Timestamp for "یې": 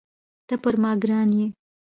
1.37-1.47